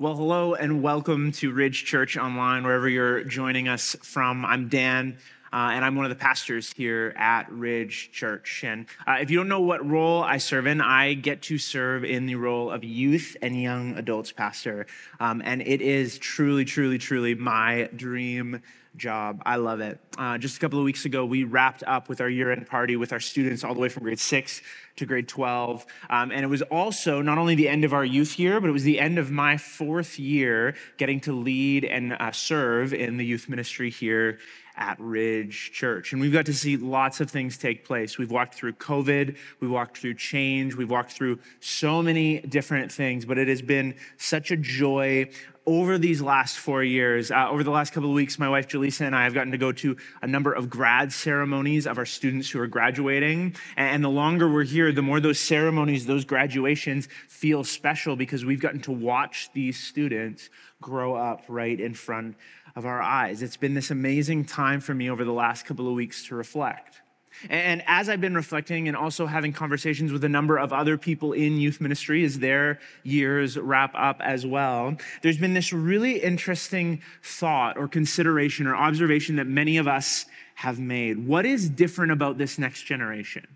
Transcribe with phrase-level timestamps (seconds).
[0.00, 4.46] Well, hello and welcome to Ridge Church Online, wherever you're joining us from.
[4.46, 5.18] I'm Dan.
[5.52, 8.64] Uh, and I'm one of the pastors here at Ridge Church.
[8.64, 12.02] And uh, if you don't know what role I serve in, I get to serve
[12.02, 14.86] in the role of youth and young adults pastor.
[15.18, 18.62] Um, and it is truly, truly, truly my dream
[18.96, 19.42] job.
[19.46, 20.00] I love it.
[20.18, 22.96] Uh, just a couple of weeks ago, we wrapped up with our year end party
[22.96, 24.62] with our students all the way from grade six
[24.96, 25.86] to grade 12.
[26.10, 28.72] Um, and it was also not only the end of our youth year, but it
[28.72, 33.24] was the end of my fourth year getting to lead and uh, serve in the
[33.24, 34.38] youth ministry here
[34.76, 36.12] at Ridge Church.
[36.12, 38.18] And we've got to see lots of things take place.
[38.18, 43.24] We've walked through COVID, we've walked through change, we've walked through so many different things,
[43.24, 45.28] but it has been such a joy
[45.70, 49.02] over these last four years, uh, over the last couple of weeks, my wife Jaleesa
[49.02, 52.50] and I have gotten to go to a number of grad ceremonies of our students
[52.50, 53.54] who are graduating.
[53.76, 58.60] And the longer we're here, the more those ceremonies, those graduations feel special because we've
[58.60, 62.36] gotten to watch these students grow up right in front
[62.74, 63.40] of our eyes.
[63.40, 67.00] It's been this amazing time for me over the last couple of weeks to reflect.
[67.48, 71.32] And as I've been reflecting and also having conversations with a number of other people
[71.32, 77.00] in youth ministry as their years wrap up as well, there's been this really interesting
[77.22, 81.26] thought or consideration or observation that many of us have made.
[81.26, 83.46] What is different about this next generation?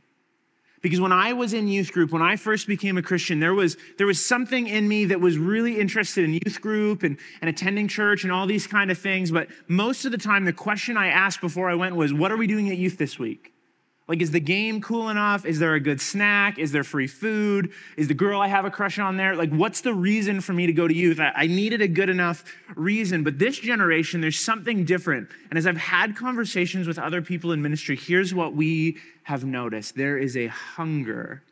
[0.85, 3.79] Because when I was in youth group, when I first became a Christian, there was,
[3.97, 7.89] there was something in me that was really interested in youth group and, and attending
[7.89, 9.31] church and all these kind of things.
[9.31, 12.37] But most of the time, the question I asked before I went was, What are
[12.37, 13.53] we doing at youth this week?
[14.06, 15.47] Like, is the game cool enough?
[15.47, 16.58] Is there a good snack?
[16.58, 17.72] Is there free food?
[17.97, 19.34] Is the girl I have a crush on there?
[19.34, 21.19] Like, what's the reason for me to go to youth?
[21.19, 22.44] I, needed a good enough
[22.77, 23.25] reason.
[23.25, 25.30] But this generation, there's something different.
[25.48, 29.97] And as I've had conversations with other people in ministry, here's what we have noticed
[29.97, 31.42] there is a hunger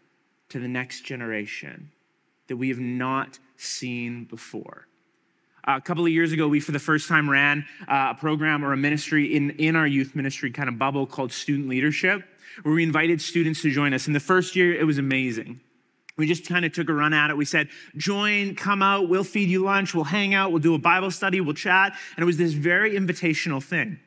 [0.50, 1.90] to the next generation
[2.48, 4.86] that we have not seen before.
[5.64, 8.72] A couple of years ago, we for the first time ran uh, a program or
[8.72, 12.24] a ministry in, in our youth ministry kind of bubble called Student Leadership
[12.62, 14.06] where we invited students to join us.
[14.06, 15.60] In the first year, it was amazing.
[16.16, 17.36] We just kind of took a run at it.
[17.36, 20.78] We said, join, come out, we'll feed you lunch, we'll hang out, we'll do a
[20.78, 21.96] Bible study, we'll chat.
[22.16, 23.98] And it was this very invitational thing.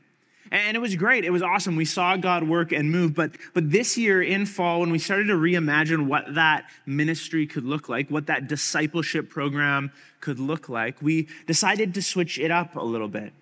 [0.52, 1.26] And it was great.
[1.26, 1.76] It was awesome.
[1.76, 3.14] We saw God work and move.
[3.16, 7.64] But, but this year in fall, when we started to reimagine what that ministry could
[7.64, 9.92] look like, what that discipleship program
[10.22, 13.34] could look like, we decided to switch it up a little bit.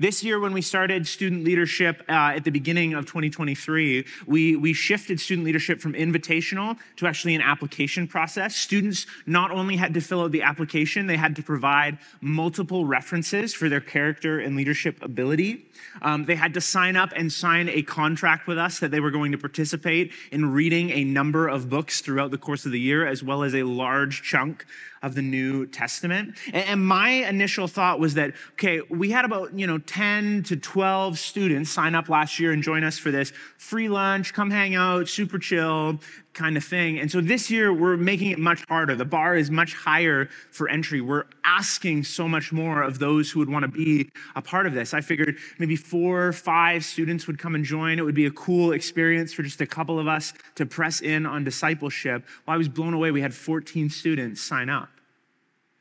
[0.00, 4.72] This year, when we started student leadership uh, at the beginning of 2023, we, we
[4.72, 8.54] shifted student leadership from invitational to actually an application process.
[8.54, 13.54] Students not only had to fill out the application, they had to provide multiple references
[13.54, 15.66] for their character and leadership ability.
[16.00, 19.10] Um, they had to sign up and sign a contract with us that they were
[19.10, 23.04] going to participate in reading a number of books throughout the course of the year,
[23.04, 24.64] as well as a large chunk
[25.02, 26.36] of the New Testament.
[26.52, 31.18] And my initial thought was that, okay, we had about, you know, 10 to 12
[31.18, 35.08] students sign up last year and join us for this free lunch, come hang out,
[35.08, 36.00] super chill
[36.38, 37.00] kind of thing.
[37.00, 38.94] And so this year we're making it much harder.
[38.94, 41.00] The bar is much higher for entry.
[41.00, 44.72] We're asking so much more of those who would want to be a part of
[44.72, 44.94] this.
[44.94, 47.98] I figured maybe four, or five students would come and join.
[47.98, 51.26] It would be a cool experience for just a couple of us to press in
[51.26, 52.24] on discipleship.
[52.46, 53.10] Well, I was blown away.
[53.10, 54.90] We had 14 students sign up.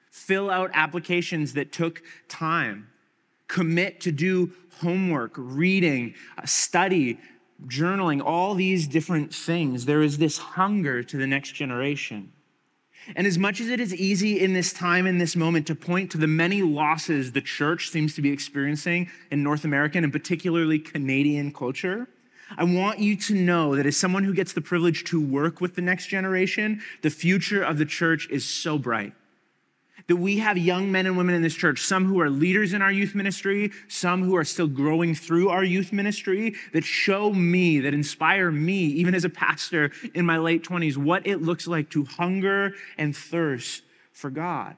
[0.10, 2.88] Fill out applications that took time.
[3.48, 4.52] Commit to do
[4.82, 7.20] homework, reading, uh, study,
[7.66, 9.86] journaling, all these different things.
[9.86, 12.32] There is this hunger to the next generation.
[13.16, 16.12] And as much as it is easy in this time, in this moment, to point
[16.12, 20.78] to the many losses the church seems to be experiencing in North American and particularly
[20.78, 22.08] Canadian culture,
[22.58, 25.76] I want you to know that as someone who gets the privilege to work with
[25.76, 29.14] the next generation, the future of the church is so bright
[30.08, 32.82] that we have young men and women in this church, some who are leaders in
[32.82, 37.80] our youth ministry, some who are still growing through our youth ministry, that show me,
[37.82, 41.90] that inspire me, even as a pastor in my late 20s, what it looks like
[41.90, 44.78] to hunger and thirst for God.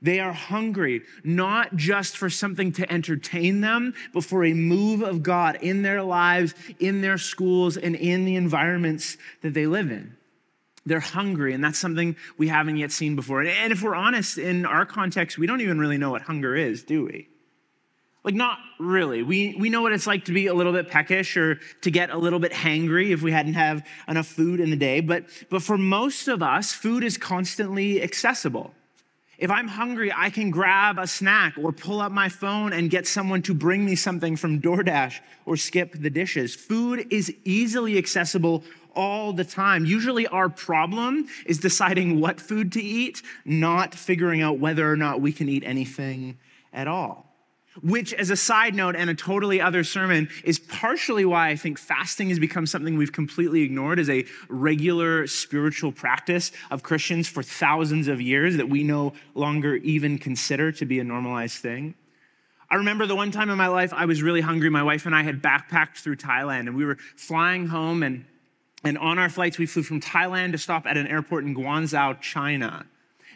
[0.00, 5.22] They are hungry, not just for something to entertain them, but for a move of
[5.22, 10.14] God in their lives, in their schools, and in the environments that they live in.
[10.86, 13.42] They're hungry, and that's something we haven't yet seen before.
[13.42, 16.82] And if we're honest, in our context, we don't even really know what hunger is,
[16.82, 17.28] do we?
[18.22, 19.22] Like, not really.
[19.22, 22.10] We, we know what it's like to be a little bit peckish or to get
[22.10, 25.00] a little bit hangry if we hadn't have enough food in the day.
[25.00, 28.74] But, but for most of us, food is constantly accessible.
[29.36, 33.06] If I'm hungry, I can grab a snack or pull up my phone and get
[33.06, 36.54] someone to bring me something from DoorDash or skip the dishes.
[36.54, 38.62] Food is easily accessible
[38.94, 39.84] all the time.
[39.84, 45.20] Usually, our problem is deciding what food to eat, not figuring out whether or not
[45.20, 46.38] we can eat anything
[46.72, 47.30] at all.
[47.82, 51.76] Which, as a side note and a totally other sermon, is partially why I think
[51.76, 57.42] fasting has become something we've completely ignored as a regular spiritual practice of Christians for
[57.42, 61.94] thousands of years that we no longer even consider to be a normalized thing.
[62.70, 64.70] I remember the one time in my life I was really hungry.
[64.70, 68.24] My wife and I had backpacked through Thailand and we were flying home and
[68.84, 72.20] and on our flights, we flew from Thailand to stop at an airport in Guangzhou,
[72.20, 72.86] China.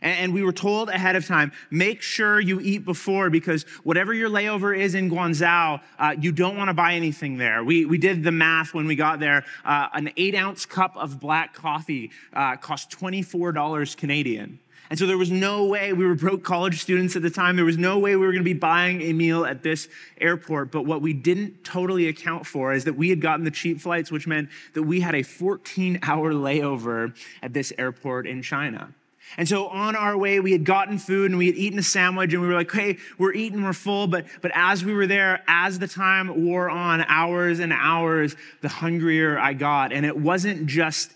[0.01, 4.31] And we were told ahead of time, make sure you eat before because whatever your
[4.31, 7.65] layover is in Guangzhou, uh, you don't want to buy anything there.
[7.65, 9.45] We, we did the math when we got there.
[9.65, 14.61] Uh, an eight ounce cup of black coffee uh, cost $24 Canadian.
[14.91, 17.65] And so there was no way, we were broke college students at the time, there
[17.65, 19.89] was no way we were going to be buying a meal at this
[20.21, 20.73] airport.
[20.73, 24.11] But what we didn't totally account for is that we had gotten the cheap flights,
[24.11, 28.95] which meant that we had a 14 hour layover at this airport in China.
[29.37, 32.33] And so on our way, we had gotten food and we had eaten a sandwich
[32.33, 34.07] and we were like, hey, we're eating, we're full.
[34.07, 38.69] But, but as we were there, as the time wore on, hours and hours, the
[38.69, 39.93] hungrier I got.
[39.93, 41.13] And it wasn't just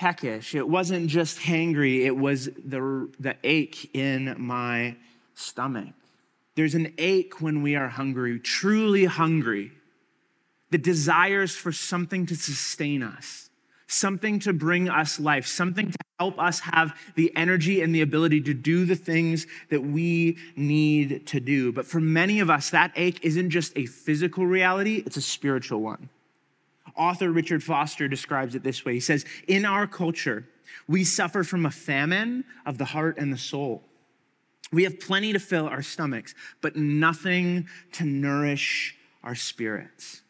[0.00, 0.54] peckish.
[0.54, 4.96] It wasn't just hangry, it was the, the ache in my
[5.34, 5.92] stomach.
[6.54, 9.72] There's an ache when we are hungry, truly hungry,
[10.70, 13.50] the desires for something to sustain us,
[13.88, 18.40] something to bring us life, something to help us have the energy and the ability
[18.40, 21.72] to do the things that we need to do.
[21.72, 25.82] But for many of us, that ache isn't just a physical reality, it's a spiritual
[25.82, 26.08] one.
[26.96, 30.48] Author Richard Foster describes it this way He says, In our culture,
[30.86, 33.84] we suffer from a famine of the heart and the soul.
[34.72, 40.22] We have plenty to fill our stomachs, but nothing to nourish our spirits.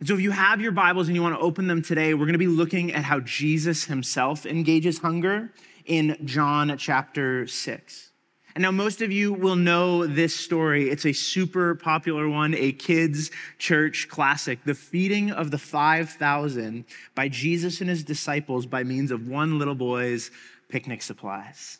[0.00, 2.26] And so, if you have your Bibles and you want to open them today, we're
[2.26, 5.52] going to be looking at how Jesus himself engages hunger
[5.86, 8.10] in John chapter 6.
[8.54, 10.88] And now, most of you will know this story.
[10.88, 16.84] It's a super popular one, a kids' church classic the feeding of the 5,000
[17.16, 20.30] by Jesus and his disciples by means of one little boy's
[20.68, 21.78] picnic supplies.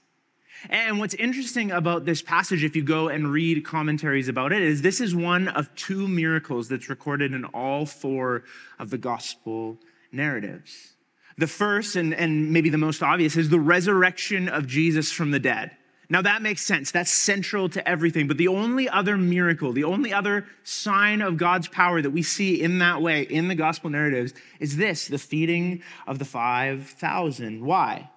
[0.68, 4.82] And what's interesting about this passage, if you go and read commentaries about it, is
[4.82, 8.42] this is one of two miracles that's recorded in all four
[8.80, 9.78] of the gospel
[10.10, 10.94] narratives.
[11.38, 15.40] The first, and, and maybe the most obvious, is the resurrection of Jesus from the
[15.40, 15.76] dead.
[16.08, 16.90] Now that makes sense.
[16.90, 18.28] That's central to everything.
[18.28, 22.60] But the only other miracle, the only other sign of God's power that we see
[22.60, 27.64] in that way in the gospel narratives is this the feeding of the 5,000.
[27.64, 28.10] Why?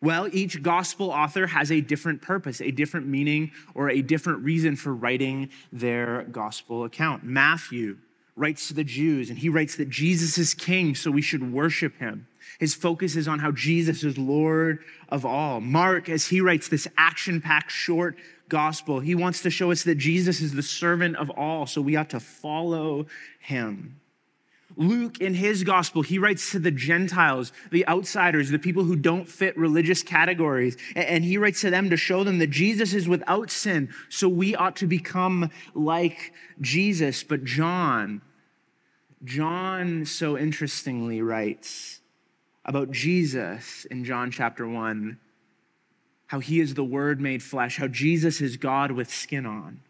[0.00, 4.76] Well, each gospel author has a different purpose, a different meaning, or a different reason
[4.76, 7.24] for writing their gospel account.
[7.24, 7.96] Matthew
[8.36, 11.96] writes to the Jews, and he writes that Jesus is king, so we should worship
[11.98, 12.26] him.
[12.58, 15.60] His focus is on how Jesus is Lord of all.
[15.60, 18.16] Mark, as he writes this action packed short
[18.48, 21.96] gospel, he wants to show us that Jesus is the servant of all, so we
[21.96, 23.06] ought to follow
[23.40, 24.00] him.
[24.76, 29.28] Luke, in his gospel, he writes to the Gentiles, the outsiders, the people who don't
[29.28, 30.76] fit religious categories.
[30.96, 34.56] And he writes to them to show them that Jesus is without sin, so we
[34.56, 37.22] ought to become like Jesus.
[37.22, 38.22] But John,
[39.22, 42.00] John so interestingly writes
[42.64, 45.18] about Jesus in John chapter 1,
[46.26, 49.80] how he is the Word made flesh, how Jesus is God with skin on.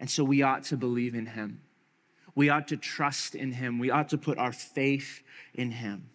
[0.00, 1.60] And so we ought to believe in him.
[2.34, 3.78] We ought to trust in him.
[3.78, 5.22] We ought to put our faith
[5.54, 6.10] in him.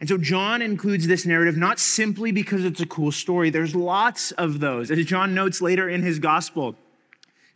[0.00, 3.50] And so John includes this narrative not simply because it's a cool story.
[3.50, 4.90] There's lots of those.
[4.90, 6.76] As John notes later in his gospel,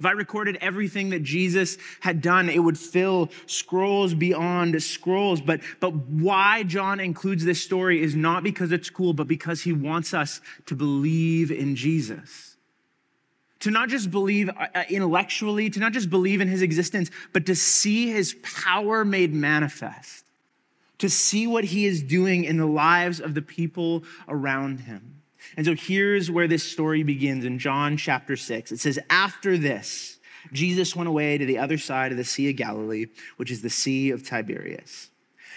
[0.03, 5.41] if I recorded everything that Jesus had done, it would fill scrolls beyond scrolls.
[5.41, 9.73] But, but why John includes this story is not because it's cool, but because he
[9.73, 12.57] wants us to believe in Jesus.
[13.61, 17.47] To not just believe uh, uh, intellectually, to not just believe in his existence, but
[17.47, 20.25] to see his power made manifest,
[20.99, 25.22] to see what he is doing in the lives of the people around him.
[25.57, 28.73] And so here's where this story begins in John chapter 6.
[28.73, 30.19] It says, After this,
[30.53, 33.07] Jesus went away to the other side of the Sea of Galilee,
[33.37, 35.11] which is the Sea of Tiberias.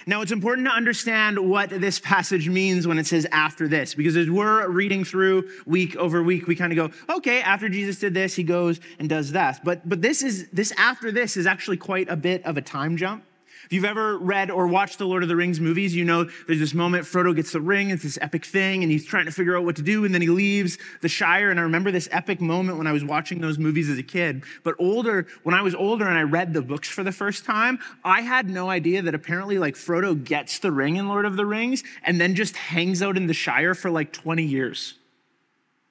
[0.08, 4.16] Now, it's important to understand what this passage means when it says after this, because
[4.16, 8.14] as we're reading through week over week, we kind of go, okay, after Jesus did
[8.14, 9.64] this, he goes and does that.
[9.64, 12.98] But, but this is, this after this is actually quite a bit of a time
[12.98, 13.24] jump
[13.66, 16.60] If you've ever read or watched the Lord of the Rings movies, you know there's
[16.60, 19.58] this moment Frodo gets the ring, it's this epic thing, and he's trying to figure
[19.58, 21.50] out what to do, and then he leaves the Shire.
[21.50, 24.44] And I remember this epic moment when I was watching those movies as a kid.
[24.64, 27.80] But older, when I was older and I read the books for the first time,
[28.04, 31.46] I had no idea that apparently, like, Frodo gets the ring in Lord of the
[31.46, 34.96] Rings and then just hangs out in the Shire for like 20 years.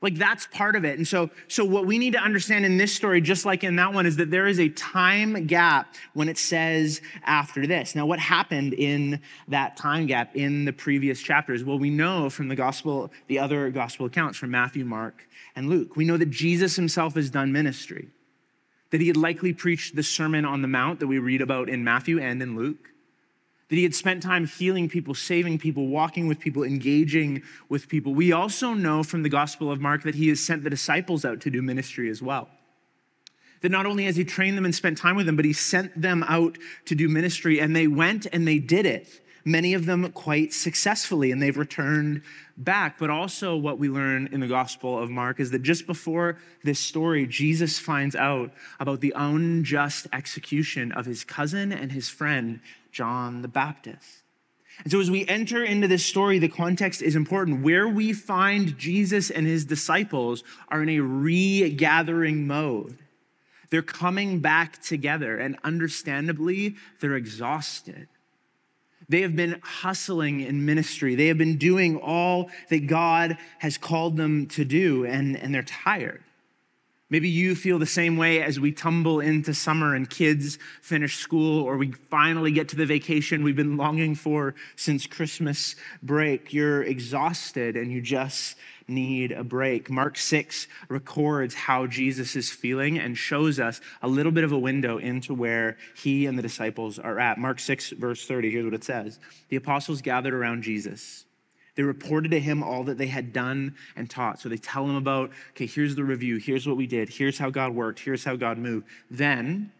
[0.05, 0.99] Like that's part of it.
[0.99, 3.95] And so, so what we need to understand in this story, just like in that
[3.95, 7.95] one, is that there is a time gap when it says after this.
[7.95, 9.19] Now, what happened in
[9.49, 11.65] that time gap in the previous chapters?
[11.65, 15.97] Well, we know from the gospel, the other gospel accounts from Matthew, Mark, and Luke.
[15.97, 18.09] We know that Jesus himself has done ministry,
[18.91, 21.83] that he had likely preached the Sermon on the Mount that we read about in
[21.83, 22.91] Matthew and in Luke
[23.69, 28.15] that he had spent time healing people, saving people, walking with people, engaging with people.
[28.15, 31.41] We also know from the Gospel of Mark that he has sent the disciples out
[31.43, 32.49] to do ministry as well.
[33.63, 35.99] That not only has he trained them and spent time with them, but he sent
[35.99, 39.23] them out to do ministry, and they went and they did it.
[39.47, 42.23] Many of them quite successfully, and they've returned
[42.57, 42.99] back.
[42.99, 46.79] But also, what we learn in the Gospel of Mark is that just before this
[46.79, 52.61] story, Jesus finds out about the unjust execution of his cousin and his friend,
[52.95, 54.23] John the Baptist.
[54.83, 57.63] And so, as we enter into this story, the context is important.
[57.63, 62.99] Where we find Jesus and his disciples are in a regathering mode.
[63.71, 68.09] They're coming back together, and understandably, they're exhausted.
[69.09, 71.15] They have been hustling in ministry.
[71.15, 75.63] They have been doing all that God has called them to do, and, and they're
[75.63, 76.23] tired.
[77.11, 81.63] Maybe you feel the same way as we tumble into summer and kids finish school,
[81.63, 86.55] or we finally get to the vacation we've been longing for since Christmas break.
[86.55, 88.57] You're exhausted and you just
[88.89, 89.91] need a break.
[89.91, 94.59] Mark 6 records how Jesus is feeling and shows us a little bit of a
[94.59, 97.39] window into where he and the disciples are at.
[97.39, 99.19] Mark 6, verse 30, here's what it says
[99.51, 101.27] The apostles gathered around Jesus
[101.77, 104.41] they reported to him all that they had done and taught.
[104.41, 106.37] So they tell him about, okay, here's the review.
[106.37, 107.09] Here's what we did.
[107.09, 107.99] Here's how God worked.
[107.99, 108.87] Here's how God moved.
[109.11, 109.73] Then,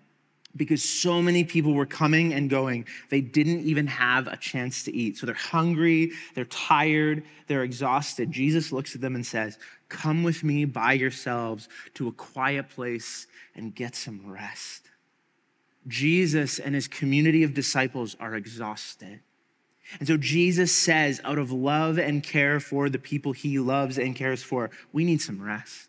[0.57, 4.95] because so many people were coming and going, they didn't even have a chance to
[4.95, 5.19] eat.
[5.19, 8.31] So they're hungry, they're tired, they're exhausted.
[8.31, 9.59] Jesus looks at them and says,
[9.89, 14.89] Come with me by yourselves to a quiet place and get some rest.
[15.87, 19.21] Jesus and his community of disciples are exhausted.
[19.99, 24.17] And so Jesus says, out of love and care for the people he loves and
[24.17, 25.89] cares for, we need some rest.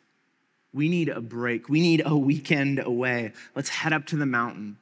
[0.73, 1.69] We need a break.
[1.69, 3.31] We need a weekend away.
[3.55, 4.77] Let's head up to the mountain.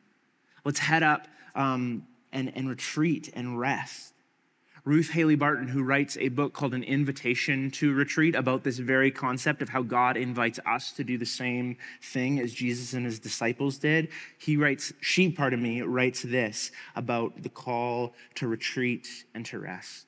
[0.66, 4.13] Let's head up um, and, and retreat and rest.
[4.86, 9.12] Ruth Haley Barton, who writes a book called An Invitation to Retreat about this very
[9.12, 13.18] concept of how God invites us to do the same thing as Jesus and his
[13.18, 14.10] disciples did.
[14.38, 20.06] He writes, she, pardon me, writes this about the call to retreat and to rest.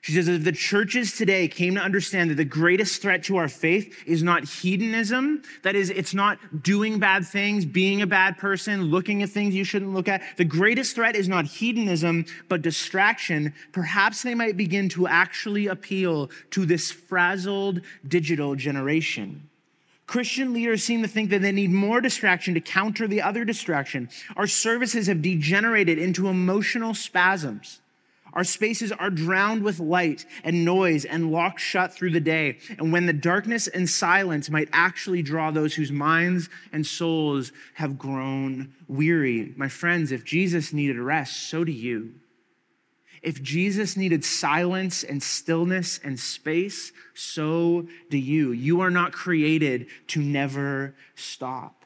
[0.00, 3.48] She says, if the churches today came to understand that the greatest threat to our
[3.48, 8.84] faith is not hedonism, that is, it's not doing bad things, being a bad person,
[8.84, 10.22] looking at things you shouldn't look at.
[10.36, 13.52] The greatest threat is not hedonism, but distraction.
[13.72, 19.48] Perhaps they might begin to actually appeal to this frazzled digital generation.
[20.06, 24.08] Christian leaders seem to think that they need more distraction to counter the other distraction.
[24.36, 27.80] Our services have degenerated into emotional spasms.
[28.38, 32.58] Our spaces are drowned with light and noise and locked shut through the day.
[32.78, 37.98] And when the darkness and silence might actually draw those whose minds and souls have
[37.98, 39.54] grown weary.
[39.56, 42.14] My friends, if Jesus needed rest, so do you.
[43.22, 48.52] If Jesus needed silence and stillness and space, so do you.
[48.52, 51.77] You are not created to never stop.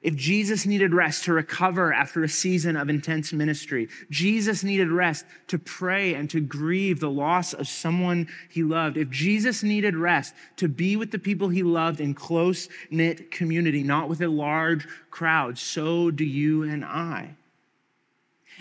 [0.00, 5.24] If Jesus needed rest to recover after a season of intense ministry, Jesus needed rest
[5.48, 8.96] to pray and to grieve the loss of someone he loved.
[8.96, 13.82] If Jesus needed rest to be with the people he loved in close knit community,
[13.82, 17.34] not with a large crowd, so do you and I.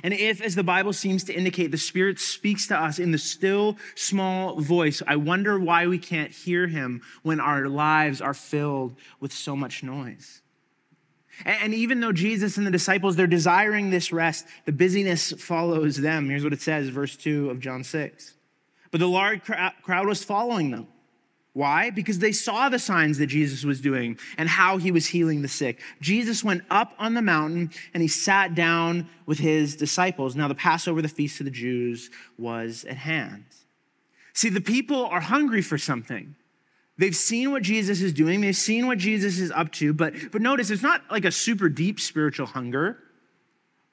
[0.01, 3.17] And if, as the Bible seems to indicate, the Spirit speaks to us in the
[3.19, 8.95] still small voice, I wonder why we can't hear him when our lives are filled
[9.19, 10.41] with so much noise.
[11.45, 16.29] And even though Jesus and the disciples, they're desiring this rest, the busyness follows them.
[16.29, 18.33] Here's what it says, verse 2 of John 6.
[18.91, 20.87] But the large crowd was following them.
[21.53, 21.89] Why?
[21.89, 25.47] Because they saw the signs that Jesus was doing and how he was healing the
[25.47, 25.81] sick.
[25.99, 30.35] Jesus went up on the mountain and he sat down with his disciples.
[30.35, 33.45] Now, the Passover, the feast of the Jews, was at hand.
[34.33, 36.35] See, the people are hungry for something.
[36.97, 40.41] They've seen what Jesus is doing, they've seen what Jesus is up to, but, but
[40.41, 42.97] notice it's not like a super deep spiritual hunger.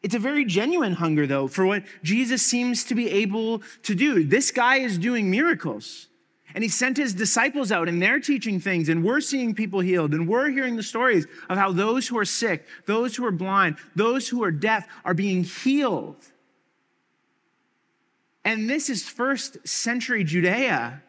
[0.03, 4.25] It's a very genuine hunger, though, for what Jesus seems to be able to do.
[4.25, 6.09] This guy is doing miracles.
[6.55, 10.15] And he sent his disciples out and they're teaching things, and we're seeing people healed,
[10.15, 13.77] and we're hearing the stories of how those who are sick, those who are blind,
[13.97, 16.17] those who are deaf are being healed.
[18.45, 21.03] And this is first century Judea.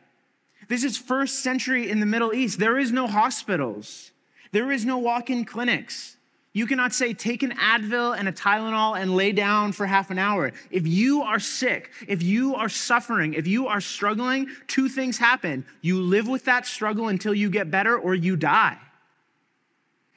[0.67, 2.59] This is first century in the Middle East.
[2.59, 4.11] There is no hospitals,
[4.51, 6.17] there is no walk in clinics.
[6.53, 10.17] You cannot say, take an Advil and a Tylenol and lay down for half an
[10.17, 10.53] hour.
[10.71, 15.65] If you are sick, if you are suffering, if you are struggling, two things happen.
[15.81, 18.77] You live with that struggle until you get better, or you die.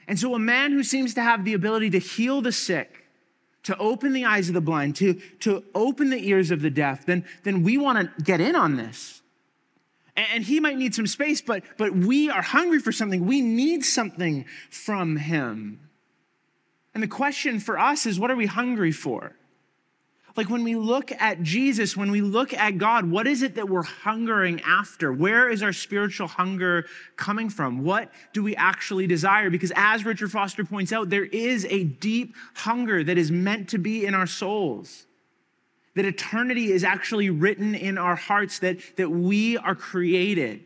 [0.07, 3.05] And so, a man who seems to have the ability to heal the sick,
[3.65, 7.05] to open the eyes of the blind, to, to open the ears of the deaf,
[7.05, 9.23] then, then we want to get in on this.
[10.19, 13.25] And he might need some space, but, but we are hungry for something.
[13.25, 15.89] We need something from him.
[16.93, 19.37] And the question for us is what are we hungry for?
[20.37, 23.69] Like when we look at Jesus, when we look at God, what is it that
[23.69, 25.13] we're hungering after?
[25.13, 27.83] Where is our spiritual hunger coming from?
[27.83, 29.51] What do we actually desire?
[29.51, 33.79] Because as Richard Foster points out, there is a deep hunger that is meant to
[33.79, 35.08] be in our souls.
[35.95, 40.63] That eternity is actually written in our hearts, that, that we are created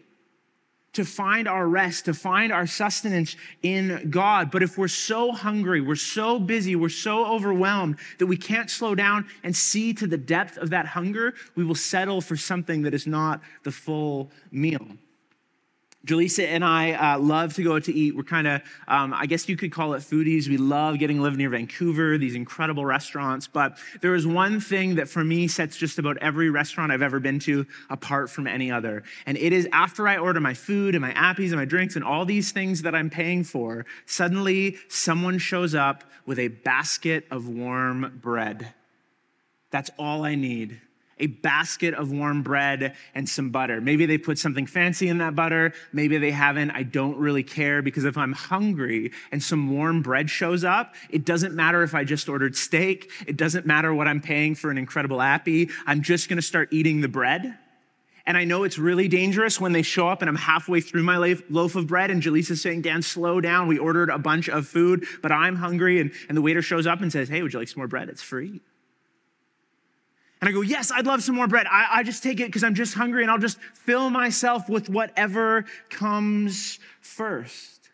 [0.92, 4.50] to find our rest, to find our sustenance in God.
[4.50, 8.94] But if we're so hungry, we're so busy, we're so overwhelmed that we can't slow
[8.94, 12.94] down and see to the depth of that hunger, we will settle for something that
[12.94, 14.86] is not the full meal.
[16.06, 18.16] Jaleesa and I uh, love to go to eat.
[18.16, 20.48] We're kind of, um, I guess you could call it foodies.
[20.48, 23.46] We love getting to live near Vancouver, these incredible restaurants.
[23.46, 27.20] But there is one thing that for me sets just about every restaurant I've ever
[27.20, 29.04] been to apart from any other.
[29.26, 32.04] And it is after I order my food and my appies and my drinks and
[32.04, 37.48] all these things that I'm paying for, suddenly someone shows up with a basket of
[37.48, 38.74] warm bread.
[39.70, 40.80] That's all I need
[41.22, 43.80] a basket of warm bread and some butter.
[43.80, 45.72] Maybe they put something fancy in that butter.
[45.92, 46.72] Maybe they haven't.
[46.72, 51.24] I don't really care because if I'm hungry and some warm bread shows up, it
[51.24, 53.10] doesn't matter if I just ordered steak.
[53.26, 55.70] It doesn't matter what I'm paying for an incredible appy.
[55.86, 57.56] I'm just going to start eating the bread.
[58.26, 61.16] And I know it's really dangerous when they show up and I'm halfway through my
[61.50, 63.66] loaf of bread and Jaleesa's saying, Dan, slow down.
[63.66, 66.00] We ordered a bunch of food, but I'm hungry.
[66.00, 68.08] And, and the waiter shows up and says, Hey, would you like some more bread?
[68.08, 68.60] It's free.
[70.42, 71.68] And I go, Yes, I'd love some more bread.
[71.70, 74.90] I, I just take it because I'm just hungry and I'll just fill myself with
[74.90, 77.90] whatever comes first.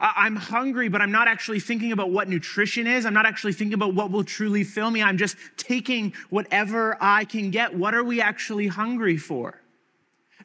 [0.00, 3.06] I'm hungry, but I'm not actually thinking about what nutrition is.
[3.06, 5.00] I'm not actually thinking about what will truly fill me.
[5.00, 7.72] I'm just taking whatever I can get.
[7.72, 9.60] What are we actually hungry for?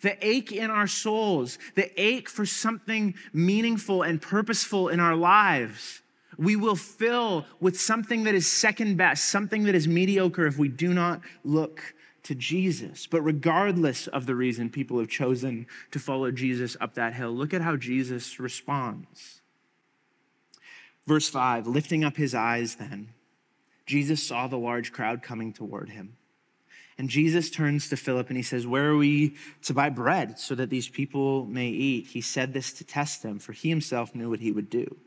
[0.02, 6.04] The ache in our souls, the ache for something meaningful and purposeful in our lives
[6.40, 10.70] we will fill with something that is second best, something that is mediocre if we
[10.70, 13.08] do not look to Jesus.
[13.08, 17.54] But regardless of the reason people have chosen to follow Jesus up that hill, look
[17.54, 19.42] at how Jesus responds.
[21.06, 23.10] Verse 5 lifting up his eyes, then,
[23.86, 26.16] Jesus saw the large crowd coming toward him.
[26.98, 30.56] And Jesus turns to Philip and he says, Where are we to buy bread so
[30.56, 32.08] that these people may eat?
[32.08, 34.98] He said this to test him, for he himself knew what he would do.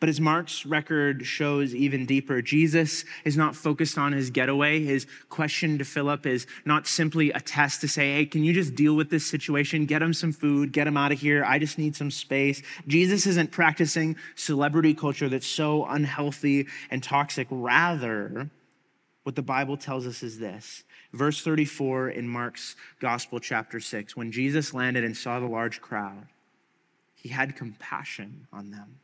[0.00, 4.82] But as Mark's record shows even deeper, Jesus is not focused on his getaway.
[4.82, 8.74] His question to Philip is not simply a test to say, hey, can you just
[8.74, 9.86] deal with this situation?
[9.86, 11.44] Get him some food, get him out of here.
[11.44, 12.62] I just need some space.
[12.86, 17.46] Jesus isn't practicing celebrity culture that's so unhealthy and toxic.
[17.50, 18.50] Rather,
[19.22, 20.84] what the Bible tells us is this.
[21.12, 26.26] Verse 34 in Mark's Gospel, chapter 6 when Jesus landed and saw the large crowd,
[27.14, 28.98] he had compassion on them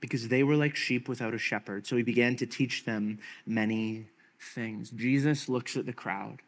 [0.00, 1.86] because they were like sheep without a shepherd.
[1.86, 4.06] So he began to teach them many
[4.40, 4.90] things.
[4.90, 6.40] Jesus looks at the crowd,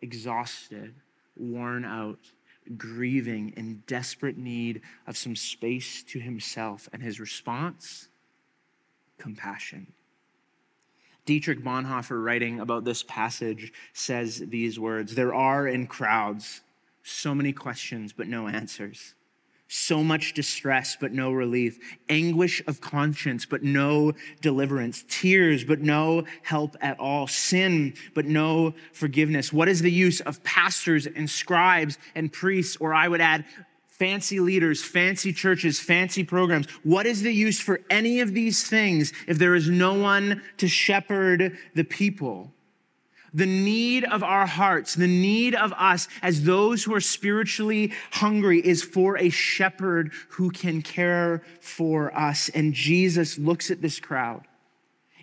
[0.00, 0.94] exhausted,
[1.36, 2.18] worn out,
[2.76, 6.88] grieving, in desperate need of some space to himself.
[6.92, 8.08] And his response?
[9.18, 9.92] Compassion.
[11.24, 16.62] Dietrich Bonhoeffer, writing about this passage, says these words There are in crowds
[17.04, 19.14] so many questions, but no answers
[19.72, 21.78] so much distress, but no relief,
[22.10, 28.74] anguish of conscience, but no deliverance, tears, but no help at all, sin, but no
[28.92, 29.50] forgiveness.
[29.50, 33.46] What is the use of pastors and scribes and priests, or I would add,
[33.86, 36.66] fancy leaders, fancy churches, fancy programs?
[36.82, 40.68] What is the use for any of these things if there is no one to
[40.68, 42.52] shepherd the people?
[43.34, 48.60] The need of our hearts, the need of us as those who are spiritually hungry
[48.60, 52.48] is for a shepherd who can care for us.
[52.50, 54.42] And Jesus looks at this crowd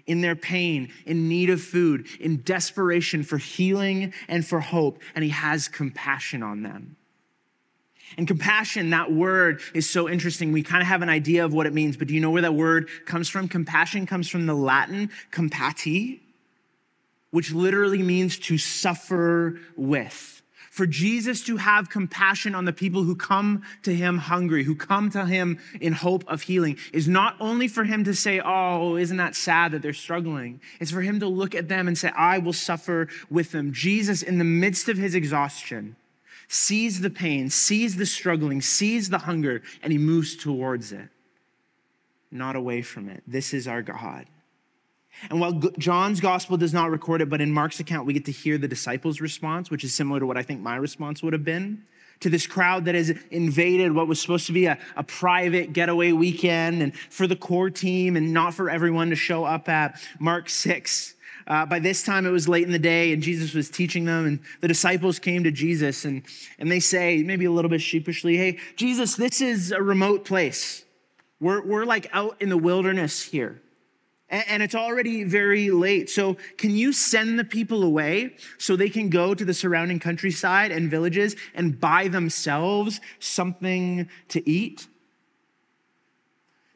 [0.06, 5.24] in their pain, in need of food, in desperation for healing and for hope, and
[5.24, 6.95] he has compassion on them.
[8.17, 10.52] And compassion, that word is so interesting.
[10.52, 12.41] We kind of have an idea of what it means, but do you know where
[12.41, 13.48] that word comes from?
[13.48, 16.22] Compassion comes from the Latin compati,
[17.31, 20.39] which literally means to suffer with
[20.79, 25.09] for Jesus to have compassion on the people who come to him hungry, who come
[25.09, 29.17] to him in hope of healing, is not only for him to say, Oh, isn't
[29.17, 30.61] that sad that they're struggling?
[30.79, 33.73] It's for him to look at them and say, I will suffer with them.
[33.73, 35.97] Jesus, in the midst of his exhaustion,
[36.47, 41.09] sees the pain, sees the struggling, sees the hunger, and he moves towards it,
[42.31, 43.21] not away from it.
[43.27, 44.27] This is our God.
[45.29, 48.32] And while John's gospel does not record it, but in Mark's account, we get to
[48.32, 51.43] hear the disciples' response, which is similar to what I think my response would have
[51.43, 51.84] been
[52.21, 56.12] to this crowd that has invaded what was supposed to be a, a private getaway
[56.12, 60.49] weekend and for the core team and not for everyone to show up at Mark
[60.49, 61.15] 6.
[61.47, 64.25] Uh, by this time, it was late in the day, and Jesus was teaching them,
[64.27, 66.21] and the disciples came to Jesus, and,
[66.60, 70.84] and they say, maybe a little bit sheepishly, Hey, Jesus, this is a remote place.
[71.39, 73.62] We're, we're like out in the wilderness here
[74.29, 76.09] and it's already very late.
[76.09, 80.71] So, can you send the people away so they can go to the surrounding countryside
[80.71, 84.87] and villages and buy themselves something to eat?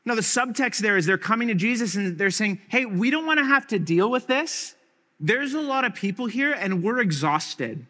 [0.06, 3.26] Now, the subtext there is they're coming to Jesus and they're saying, Hey, we don't
[3.26, 4.76] want to have to deal with this.
[5.20, 7.86] There's a lot of people here and we're exhausted.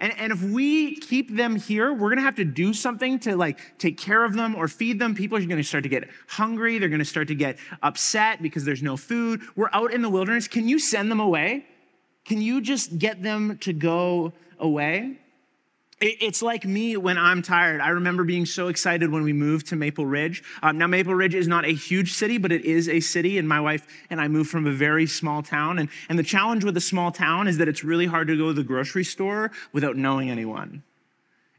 [0.00, 3.78] And, and if we keep them here, we're to have to do something to like
[3.78, 5.14] take care of them or feed them.
[5.14, 6.78] People are to start to get hungry.
[6.78, 9.42] They're to start to get upset because there's no food.
[9.54, 10.48] We're out in the wilderness.
[10.48, 11.66] Can you send them away?
[12.24, 15.18] Can you just get them to go away?
[15.98, 17.80] It's like me when I'm tired.
[17.80, 20.42] I remember being so excited when we moved to Maple Ridge.
[20.62, 23.48] Um, now, Maple Ridge is not a huge city, but it is a city, and
[23.48, 25.78] my wife and I moved from a very small town.
[25.78, 28.48] And, and the challenge with a small town is that it's really hard to go
[28.48, 30.82] to the grocery store without knowing anyone.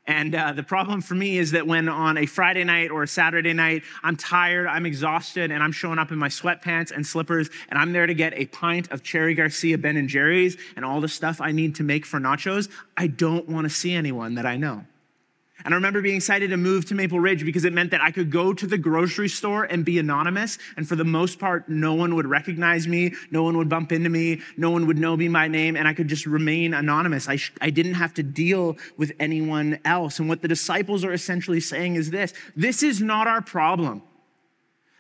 [0.08, 3.08] And uh, the problem for me is that when on a Friday night or a
[3.08, 7.50] Saturday night, I'm tired, I'm exhausted, and I'm showing up in my sweatpants and slippers,
[7.68, 11.02] and I'm there to get a pint of Cherry Garcia Ben and Jerry's and all
[11.02, 14.46] the stuff I need to make for nachos, I don't want to see anyone that
[14.46, 14.86] I know.
[15.66, 18.12] And I remember being excited to move to Maple Ridge because it meant that I
[18.12, 20.60] could go to the grocery store and be anonymous.
[20.78, 23.16] And for the most part, no one would recognize me.
[23.32, 24.42] No one would bump into me.
[24.56, 25.76] No one would know me by name.
[25.76, 27.28] And I could just remain anonymous.
[27.28, 30.20] I, sh- I didn't have to deal with anyone else.
[30.20, 34.04] And what the disciples are essentially saying is this this is not our problem.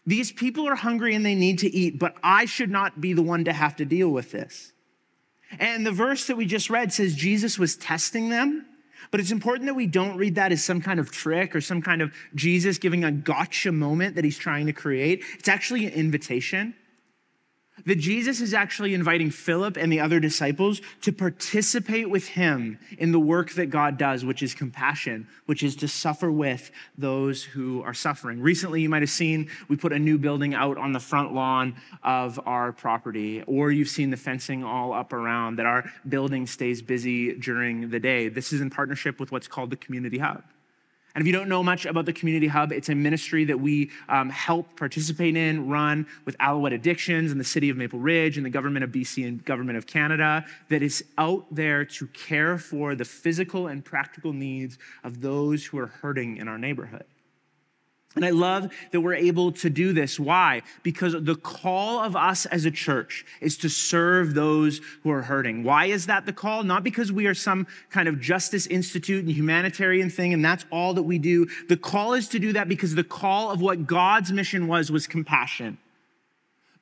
[0.07, 3.21] These people are hungry and they need to eat, but I should not be the
[3.21, 4.71] one to have to deal with this.
[5.59, 8.65] And the verse that we just read says Jesus was testing them
[9.11, 11.81] but it's important that we don't read that as some kind of trick or some
[11.81, 15.23] kind of Jesus giving a gotcha moment that he's trying to create.
[15.37, 16.73] It's actually an invitation
[17.85, 23.11] that Jesus is actually inviting Philip and the other disciples to participate with him in
[23.11, 27.81] the work that God does, which is compassion, which is to suffer with those who
[27.83, 28.41] are suffering.
[28.41, 31.75] Recently, you might have seen we put a new building out on the front lawn
[32.03, 36.81] of our property, or you've seen the fencing all up around that our building stays
[36.81, 38.29] busy during the day.
[38.29, 40.43] This is in partnership with what's called the Community Hub.
[41.15, 43.89] And if you don't know much about the Community Hub, it's a ministry that we
[44.07, 48.45] um, help participate in, run with Alouette Addictions and the city of Maple Ridge and
[48.45, 52.93] the government of BC and government of Canada, that is out there to care for
[52.93, 57.05] the physical and practical needs of those who are hurting in our neighborhood.
[58.15, 60.19] And I love that we're able to do this.
[60.19, 60.63] Why?
[60.81, 65.63] Because the call of us as a church is to serve those who are hurting.
[65.63, 66.63] Why is that the call?
[66.63, 70.95] Not because we are some kind of justice institute and humanitarian thing and that's all
[70.95, 71.45] that we do.
[71.69, 75.05] The call is to do that because the call of what God's mission was was
[75.05, 75.77] compassion.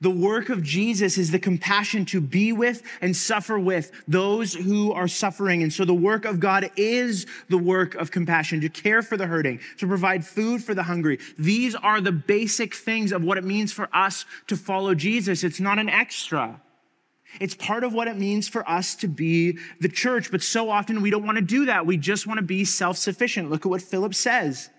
[0.06, 4.91] The work of Jesus is the compassion to be with and suffer with those who
[4.91, 5.63] are suffering.
[5.63, 9.26] And so the work of God is the work of compassion, to care for the
[9.26, 11.18] hurting, to provide food for the hungry.
[11.39, 15.44] These are the basic things of what it means for us to follow Jesus.
[15.44, 16.62] It's not an extra.
[17.39, 20.30] It's part of what it means for us to be the church.
[20.30, 21.88] But so often we don't want to do that.
[21.88, 23.50] We just want to be self sufficient.
[23.50, 24.70] Look at what Philip says.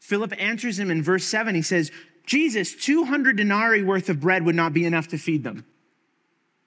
[0.00, 1.54] Philip answers him in verse 7.
[1.54, 1.90] He says,
[2.28, 5.64] Jesus, 200 denarii worth of bread would not be enough to feed them.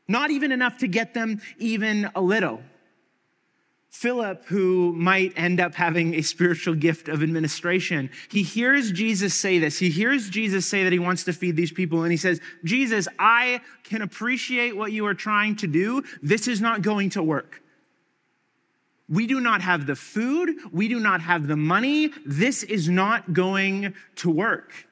[0.08, 2.64] Not even enough to get them even a little.
[3.92, 9.60] Philip, who might end up having a spiritual gift of administration, he hears Jesus say
[9.60, 9.78] this.
[9.78, 13.08] He hears Jesus say that he wants to feed these people, and he says, Jesus,
[13.20, 16.04] I can appreciate what you are trying to do.
[16.24, 17.62] This is not going to work.
[19.08, 22.12] We do not have the food, we do not have the money.
[22.26, 24.88] This is not going to work.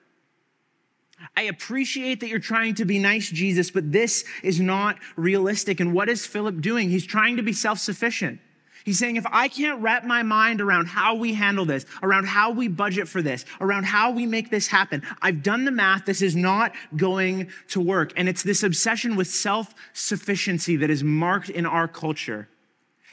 [1.35, 5.79] I appreciate that you're trying to be nice, Jesus, but this is not realistic.
[5.79, 6.89] And what is Philip doing?
[6.89, 8.39] He's trying to be self sufficient.
[8.85, 12.51] He's saying, if I can't wrap my mind around how we handle this, around how
[12.51, 16.05] we budget for this, around how we make this happen, I've done the math.
[16.05, 18.13] This is not going to work.
[18.15, 22.47] And it's this obsession with self sufficiency that is marked in our culture.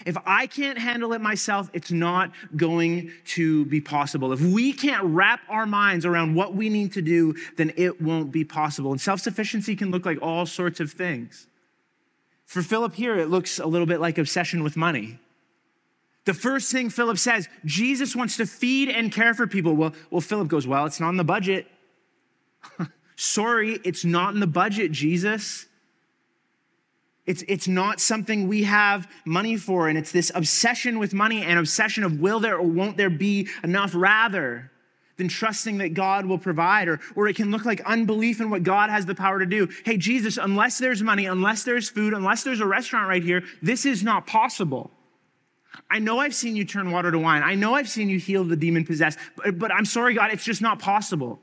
[0.05, 4.33] If I can't handle it myself, it's not going to be possible.
[4.33, 8.31] If we can't wrap our minds around what we need to do, then it won't
[8.31, 8.91] be possible.
[8.91, 11.47] And self sufficiency can look like all sorts of things.
[12.45, 15.19] For Philip here, it looks a little bit like obsession with money.
[16.27, 19.75] The first thing Philip says, Jesus wants to feed and care for people.
[19.75, 21.67] Well, well Philip goes, Well, it's not in the budget.
[23.17, 25.67] Sorry, it's not in the budget, Jesus.
[27.27, 31.59] It's, it's not something we have money for, and it's this obsession with money and
[31.59, 34.71] obsession of will there or won't there be enough rather
[35.17, 38.63] than trusting that God will provide, or, or it can look like unbelief in what
[38.63, 39.69] God has the power to do.
[39.85, 43.87] Hey, Jesus, unless there's money, unless there's food, unless there's a restaurant right here, this
[43.87, 44.91] is not possible.
[45.91, 47.43] I know I've seen you turn water to wine.
[47.43, 50.45] I know I've seen you heal the demon possessed, but, but I'm sorry, God, it's
[50.45, 51.41] just not possible.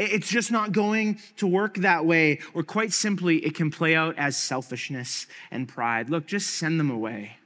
[0.00, 2.40] It's just not going to work that way.
[2.54, 6.08] Or quite simply, it can play out as selfishness and pride.
[6.08, 7.36] Look, just send them away.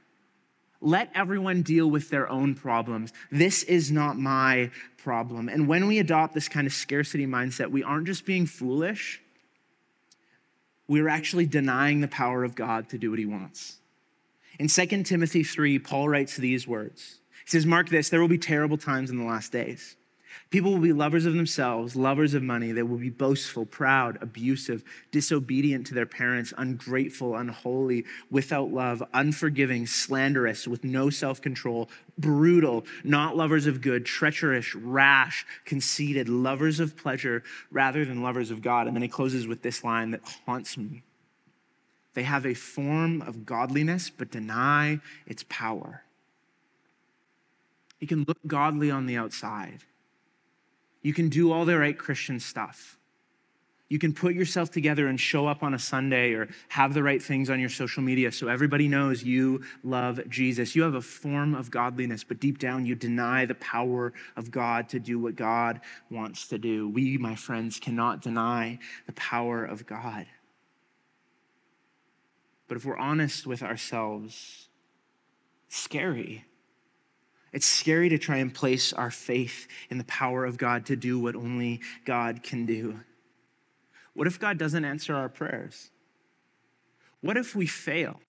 [0.79, 3.11] Let everyone deal with their own problems.
[3.29, 5.49] This is not my problem.
[5.49, 9.21] And when we adopt this kind of scarcity mindset, we aren't just being foolish,
[10.87, 13.79] we're actually denying the power of God to do what he wants.
[14.59, 17.19] In 2 Timothy 3, Paul writes these words.
[17.43, 19.97] He says, Mark this, there will be terrible times in the last days.
[20.55, 22.71] People will be lovers of themselves, lovers of money.
[22.71, 29.85] They will be boastful, proud, abusive, disobedient to their parents, ungrateful, unholy, without love, unforgiving,
[29.85, 36.95] slanderous, with no self control, brutal, not lovers of good, treacherous, rash, conceited, lovers of
[36.95, 38.87] pleasure rather than lovers of God.
[38.87, 41.03] And then he closes with this line that haunts me.
[42.13, 46.03] They have a form of godliness, but deny its power.
[47.99, 49.83] You can look godly on the outside
[51.05, 52.97] you can do all the right Christian stuff.
[53.89, 57.21] You can put yourself together and show up on a Sunday or have the right
[57.21, 60.75] things on your social media so everybody knows you love Jesus.
[60.75, 64.89] You have a form of godliness, but deep down you deny the power of God
[64.89, 66.89] to do what God wants to do.
[66.89, 70.25] We, my friends, cannot deny the power of God.
[72.67, 74.69] But if we're honest with ourselves,
[75.69, 76.45] scary.
[77.55, 81.17] It's scary to try and place our faith in the power of God to do
[81.17, 82.99] what only God can do.
[84.13, 85.89] What if God doesn't answer our prayers?
[87.21, 88.19] What if we fail?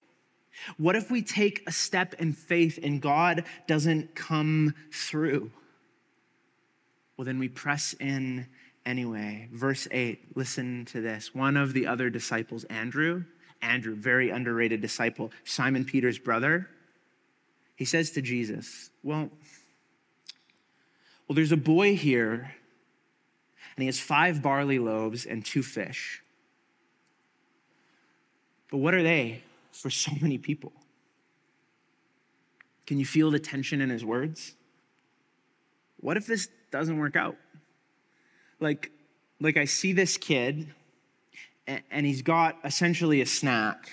[0.76, 5.50] What if we take a step in faith and God doesn't come through?
[7.16, 8.46] Well, then we press in
[8.84, 9.48] anyway.
[9.52, 11.34] Verse 8, listen to this.
[11.34, 13.24] One of the other disciples, Andrew,
[13.60, 16.68] Andrew, very underrated disciple, Simon Peter's brother,
[17.76, 19.30] he says to Jesus, Well,
[21.28, 22.54] well, there's a boy here,
[23.76, 26.22] and he has five barley loaves and two fish.
[28.70, 30.72] But what are they for so many people?
[32.86, 34.54] Can you feel the tension in his words?
[35.98, 37.36] What if this doesn't work out?
[38.60, 38.92] Like,
[39.40, 40.68] like I see this kid,
[41.66, 43.90] and he's got essentially a snack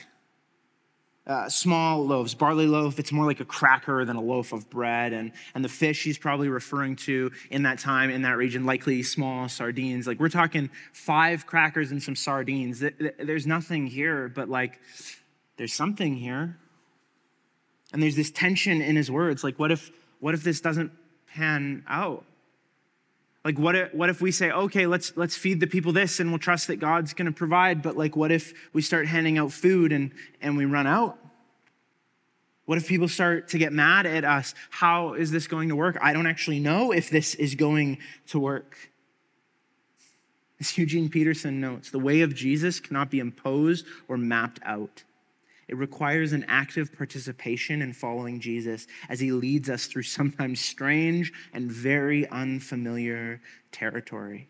[1.25, 5.13] uh, small loaves, barley loaf, it's more like a cracker than a loaf of bread.
[5.13, 9.03] And, and the fish he's probably referring to in that time, in that region, likely
[9.03, 10.05] small sardines.
[10.05, 12.83] Like we're talking five crackers and some sardines.
[13.19, 14.79] There's nothing here, but like
[15.57, 16.57] there's something here.
[17.93, 19.43] And there's this tension in his words.
[19.43, 20.91] Like, what if, what if this doesn't
[21.27, 22.25] pan out?
[23.45, 26.29] Like, what if, what if we say, okay, let's, let's feed the people this and
[26.29, 29.51] we'll trust that God's going to provide, but like, what if we start handing out
[29.51, 31.17] food and, and we run out?
[32.65, 34.56] What if people start to get mad at us?
[34.69, 35.97] How is this going to work?
[36.01, 38.77] I don't actually know if this is going to work.
[40.62, 45.03] As Eugene Peterson notes, the way of Jesus cannot be imposed or mapped out.
[45.67, 51.32] It requires an active participation in following Jesus as he leads us through sometimes strange
[51.54, 54.49] and very unfamiliar territory.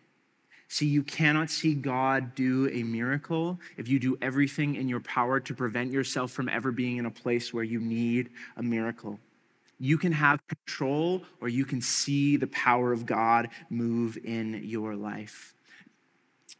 [0.74, 5.40] See, you cannot see God do a miracle if you do everything in your power
[5.40, 9.20] to prevent yourself from ever being in a place where you need a miracle.
[9.80, 14.96] You can have control or you can see the power of God move in your
[14.96, 15.54] life.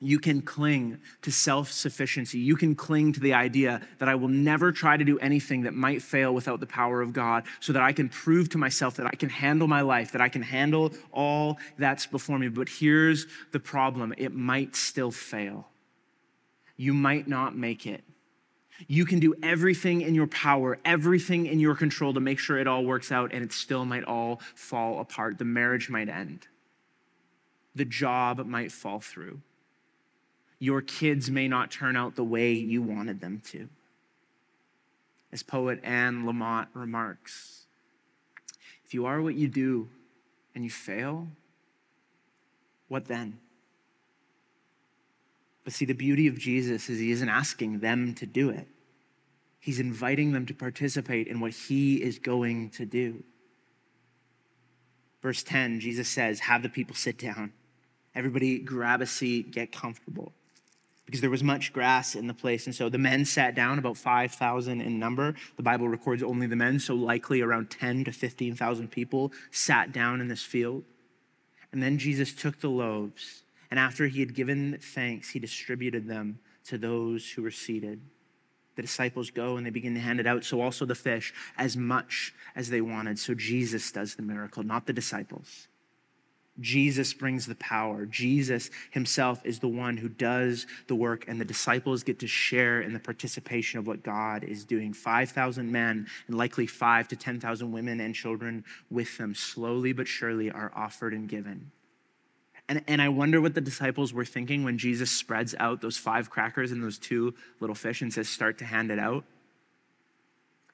[0.04, 2.38] You can cling to self sufficiency.
[2.38, 5.74] You can cling to the idea that I will never try to do anything that
[5.74, 9.08] might fail without the power of God, so that I can prove to myself that
[9.08, 12.50] I can handle my life, that I can handle all that's before me.
[12.50, 15.70] But here's the problem it might still fail.
[16.76, 18.04] You might not make it.
[18.88, 22.68] You can do everything in your power, everything in your control to make sure it
[22.68, 25.38] all works out, and it still might all fall apart.
[25.38, 26.48] The marriage might end,
[27.74, 29.40] the job might fall through
[30.64, 33.68] your kids may not turn out the way you wanted them to.
[35.30, 37.66] As poet Anne Lamott remarks,
[38.86, 39.90] if you are what you do
[40.56, 41.28] and you fail,
[42.88, 43.40] what then?
[45.66, 48.70] But see, the beauty of Jesus is he isn't asking them to do it.
[49.60, 53.26] He's inviting them to participate in what he is going to do.
[55.22, 57.52] Verse 10, Jesus says, Have the people sit down.
[58.16, 60.32] Everybody grab a seat, get comfortable
[61.06, 62.66] because there was much grass in the place.
[62.66, 65.36] And so the men sat down, about 5,000 in number.
[65.58, 70.22] The Bible records only the men, so likely around 10 to 15,000 people sat down
[70.22, 70.84] in this field.
[71.72, 76.40] And then Jesus took the loaves, and after he had given thanks, he distributed them
[76.66, 78.00] to those who were seated.
[78.76, 81.76] The disciples go and they begin to hand it out, so also the fish, as
[81.76, 83.18] much as they wanted.
[83.18, 85.68] So Jesus does the miracle, not the disciples.
[86.60, 88.06] Jesus brings the power.
[88.06, 92.82] Jesus himself is the one who does the work, and the disciples get to share
[92.82, 94.94] in the participation of what God is doing.
[94.94, 100.52] 5,000 men and likely 5 to 10,000 women and children with them, slowly but surely,
[100.52, 101.72] are offered and given.
[102.70, 106.30] And, and I wonder what the disciples were thinking when Jesus spreads out those five
[106.30, 109.26] crackers and those two little fish and says, Start to hand it out.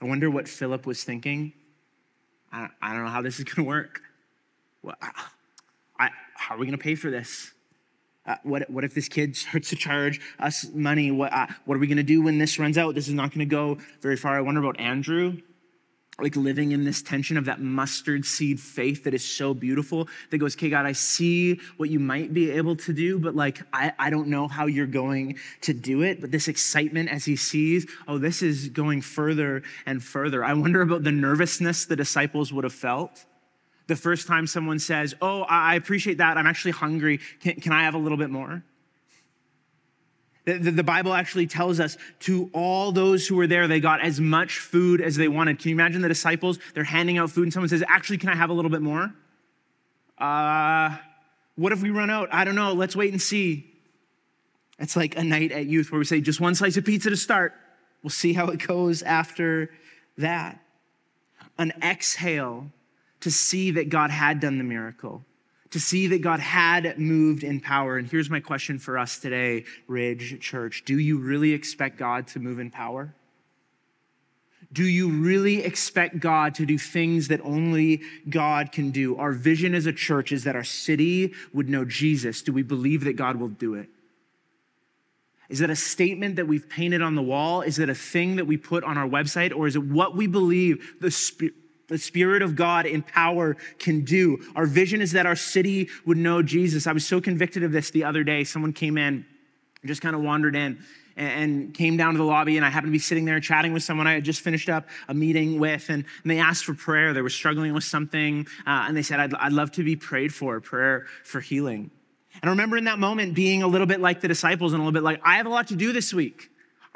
[0.02, 1.54] I wonder what Philip was thinking.
[2.52, 4.02] I, I don't know how this is going to work.
[4.82, 5.12] Well, I,
[6.40, 7.52] how are we going to pay for this?
[8.26, 11.12] Uh, what, what if this kid starts to charge us money?
[11.12, 12.96] What, uh, what are we going to do when this runs out?
[12.96, 14.38] This is not going to go very far.
[14.38, 15.38] I wonder about Andrew,
[16.20, 20.38] like living in this tension of that mustard seed faith that is so beautiful that
[20.38, 23.94] goes, okay, God, I see what you might be able to do, but like, I,
[23.98, 26.22] I don't know how you're going to do it.
[26.22, 30.44] But this excitement as he sees, oh, this is going further and further.
[30.44, 33.26] I wonder about the nervousness the disciples would have felt
[33.90, 36.38] the first time someone says, Oh, I appreciate that.
[36.38, 37.20] I'm actually hungry.
[37.42, 38.64] Can, can I have a little bit more?
[40.46, 44.02] The, the, the, Bible actually tells us to all those who were there, they got
[44.02, 45.60] as much food as they wanted.
[45.60, 46.58] Can you imagine the disciples?
[46.74, 49.14] They're handing out food, and someone says, Actually, can I have a little bit more?
[50.18, 50.96] Uh,
[51.56, 52.30] what if we run out?
[52.32, 52.74] I don't know.
[52.74, 53.70] Let's wait and see.
[54.80, 57.18] It's like a night at youth where we say, Just one slice of pizza to
[57.18, 57.54] start.
[58.02, 59.72] We'll see how it goes after
[60.18, 60.62] that.
[61.58, 62.72] An exhale
[63.22, 65.26] to see that God had done the miracle,
[65.72, 67.98] to see that God had moved in power.
[67.98, 72.40] And here's my question for us today, Ridge Church Do you really expect God to
[72.40, 73.14] move in power?
[74.72, 79.18] Do you really expect God to do things that only God can do?
[79.18, 82.44] Our vision as a church is that our city would know Jesus.
[82.44, 83.90] Do we believe that God will do it?
[85.50, 87.62] Is that a statement that we've painted on the wall?
[87.62, 89.56] Is it a thing that we put on our website?
[89.56, 91.56] Or is it what we believe the Spirit?
[91.90, 94.38] The Spirit of God in power can do.
[94.56, 96.88] Our vision is that our city would know Jesus.
[96.88, 98.44] I was so convicted of this the other day.
[98.44, 99.26] Someone came in,
[99.86, 100.80] just kind of wandered in,
[101.20, 103.84] and came down to the lobby and i happened to be sitting there chatting with
[103.84, 107.14] someone i had just finished up a meeting with and, and they asked for prayer
[107.14, 110.34] they were struggling with something uh, and they said I'd, I'd love to be prayed
[110.34, 111.92] for prayer for healing
[112.42, 114.84] and i remember in that moment being a little bit like the disciples and a
[114.84, 116.50] little bit like i have a lot to do this week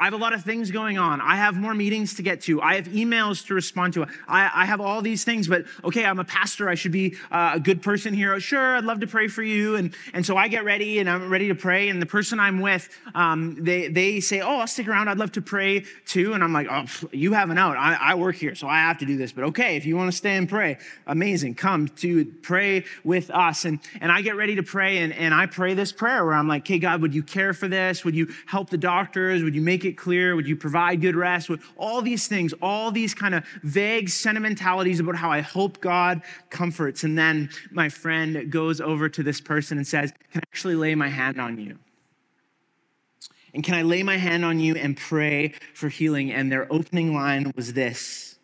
[0.04, 1.22] I have a lot of things going on.
[1.22, 2.62] I have more meetings to get to.
[2.62, 4.06] I have emails to respond to.
[4.28, 6.68] I, I have all these things, but okay, I'm a pastor.
[6.68, 8.38] I should be uh, a good person here.
[8.42, 9.78] Sure, I'd love to pray for you.
[9.78, 11.88] And, and so I get ready and I'm ready to pray.
[11.88, 15.08] And the person I'm with, um, they, they say, Oh, I'll stick around.
[15.08, 16.34] I'd love to pray too.
[16.34, 17.78] And I'm like, Oh, you have an out.
[17.78, 19.32] I, I work here, so I have to do this.
[19.32, 21.56] But okay, if you want to stay and pray, amazing.
[21.56, 23.64] Come to pray with us.
[23.64, 26.50] And, and I get ready to pray and, and I pray this prayer where I'm
[26.50, 28.04] like, Hey, God, would you care for this?
[28.04, 29.44] Would you help the doctors?
[29.44, 30.36] Would you make it it clear?
[30.36, 31.50] Would you provide good rest?
[31.50, 36.22] Would, all these things, all these kind of vague sentimentalities about how I hope God
[36.50, 37.04] comforts.
[37.04, 40.96] And then my friend goes over to this person and says, Can I actually lay
[40.96, 41.78] my hand on you?
[43.54, 46.32] And can I lay my hand on you and pray for healing?
[46.32, 48.38] And their opening line was this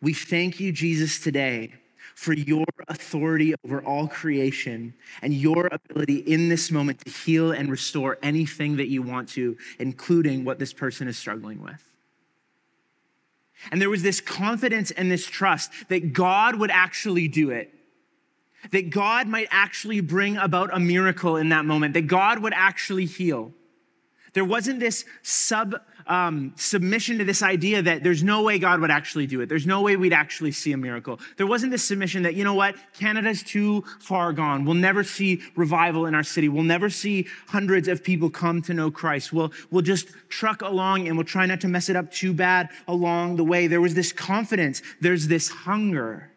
[0.00, 1.72] We thank you, Jesus, today
[2.14, 7.70] for your authority over all creation and your ability in this moment to heal and
[7.70, 11.82] restore anything that you want to, including what this person is struggling with.
[13.70, 17.74] And there was this confidence and this trust that God would actually do it
[18.72, 23.06] that God might actually bring about a miracle in that moment, that God would actually
[23.06, 23.52] heal.
[24.32, 25.74] There wasn't this sub
[26.06, 29.48] um, submission to this idea that there's no way God would actually do it.
[29.48, 31.20] There's no way we'd actually see a miracle.
[31.36, 34.64] There wasn't this submission that, you know what, Canada's too far gone.
[34.64, 36.48] We'll never see revival in our city.
[36.48, 39.32] We'll never see hundreds of people come to know Christ.
[39.32, 42.70] We'll, we'll just truck along and we'll try not to mess it up too bad
[42.88, 43.66] along the way.
[43.66, 46.29] There was this confidence, there's this hunger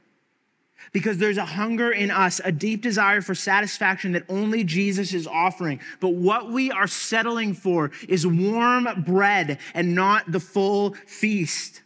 [0.94, 5.28] because there's a hunger in us, a deep desire for satisfaction that only Jesus is
[5.28, 5.82] offering.
[6.00, 11.82] But what we are settling for is warm bread and not the full feast.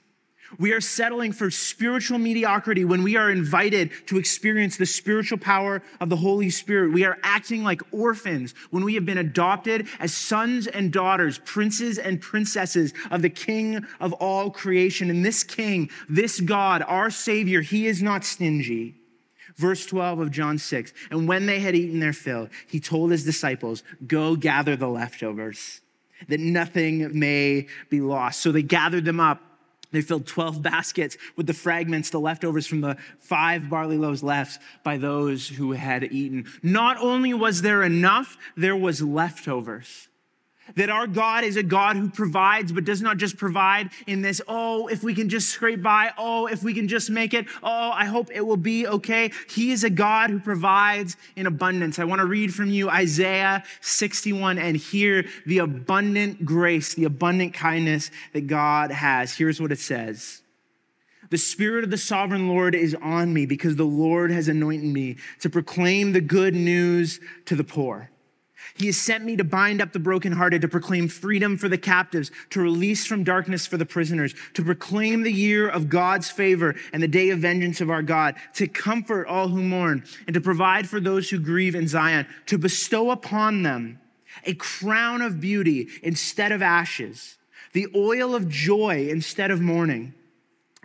[0.60, 5.82] We are settling for spiritual mediocrity when we are invited to experience the spiritual power
[6.00, 6.94] of the Holy Spirit.
[6.94, 11.98] We are acting like orphans when we have been adopted as sons and daughters, princes
[11.98, 15.10] and princesses of the King of all creation.
[15.10, 18.97] And this King, this God, our Savior, He is not stingy.
[19.58, 23.24] Verse 12 of John 6 And when they had eaten their fill, He told His
[23.24, 25.82] disciples, Go gather the leftovers,
[26.28, 28.42] that nothing may be lost.
[28.42, 29.42] So they gathered them up
[29.92, 34.62] they filled 12 baskets with the fragments, the leftovers from the five barley loaves left
[34.84, 36.46] by those who had eaten.
[36.62, 40.10] Not only was there enough, there was leftovers.
[40.76, 44.42] That our God is a God who provides, but does not just provide in this,
[44.48, 47.92] oh, if we can just scrape by, oh, if we can just make it, oh,
[47.92, 49.32] I hope it will be okay.
[49.50, 52.00] He is a God who provides in abundance.
[52.00, 57.54] I want to read from you Isaiah 61 and hear the abundant grace, the abundant
[57.54, 59.36] kindness that God has.
[59.36, 60.42] Here's what it says.
[61.30, 65.18] The Spirit of the sovereign Lord is on me because the Lord has anointed me
[65.42, 68.10] to proclaim the good news to the poor.
[68.76, 72.32] He has sent me to bind up the brokenhearted, to proclaim freedom for the captives,
[72.52, 77.02] to release from darkness for the prisoners, to proclaim the year of God's favor and
[77.02, 80.88] the day of vengeance of our God, to comfort all who mourn, and to provide
[80.88, 84.00] for those who grieve in Zion, to bestow upon them
[84.46, 87.38] a crown of beauty instead of ashes,
[87.74, 90.14] the oil of joy instead of mourning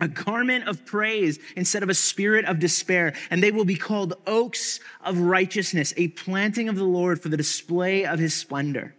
[0.03, 4.15] a garment of praise instead of a spirit of despair, and they will be called
[4.27, 8.93] oaks of righteousness, a planting of the Lord for the display of his splendor.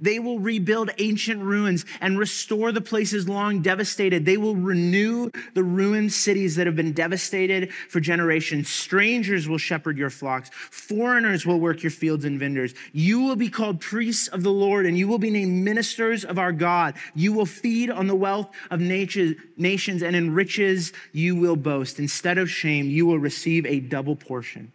[0.00, 4.24] They will rebuild ancient ruins and restore the places long devastated.
[4.24, 8.68] They will renew the ruined cities that have been devastated for generations.
[8.68, 10.50] Strangers will shepherd your flocks.
[10.52, 12.74] Foreigners will work your fields and vineyards.
[12.92, 16.38] You will be called priests of the Lord and you will be named ministers of
[16.38, 16.94] our God.
[17.14, 21.98] You will feed on the wealth of nations and in riches you will boast.
[21.98, 24.72] Instead of shame, you will receive a double portion.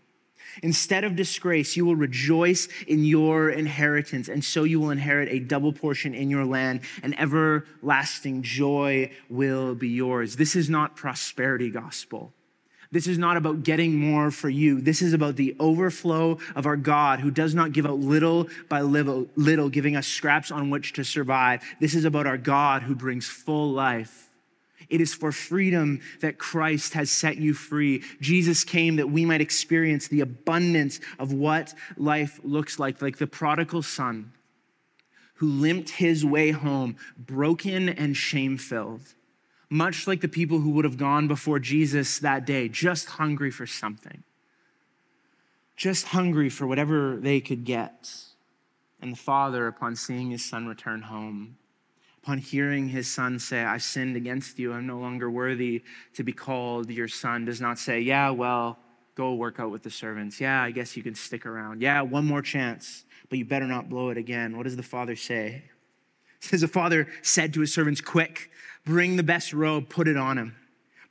[0.64, 5.40] Instead of disgrace, you will rejoice in your inheritance, and so you will inherit a
[5.40, 10.36] double portion in your land, and everlasting joy will be yours.
[10.36, 12.34] This is not prosperity gospel.
[12.92, 14.80] This is not about getting more for you.
[14.80, 18.82] This is about the overflow of our God who does not give out little by
[18.82, 21.62] little, little, giving us scraps on which to survive.
[21.82, 24.30] This is about our God who brings full life
[24.90, 28.04] it is for freedom that Christ has set you free.
[28.22, 33.28] Jesus came that we might experience the abundance of what life looks like, like the
[33.28, 34.32] prodigal son
[35.36, 39.14] who limped his way home, broken and shame filled,
[39.70, 43.68] much like the people who would have gone before Jesus that day, just hungry for
[43.68, 44.24] something,
[45.76, 48.14] just hungry for whatever they could get.
[49.02, 51.58] And the father, upon seeing his son return home,
[52.26, 55.84] upon hearing his son say, I've sinned against you, I'm no longer worthy
[56.16, 58.80] to be called your son, does not say, Yeah, well,
[59.14, 60.42] go work out with the servants.
[60.42, 61.84] Yeah, I guess you can stick around.
[61.84, 64.58] Yeah, one more chance, but you better not blow it again.
[64.58, 65.66] What does the father say?
[66.42, 68.50] It says, The father said to his servants, Quick,
[68.86, 70.56] bring the best robe, put it on him